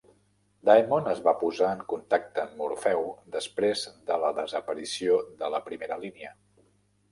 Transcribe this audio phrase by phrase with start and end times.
[0.69, 3.05] Daemon es va posar en contacte amb Morfeu
[3.37, 6.37] després de la desaparició de la primera línia.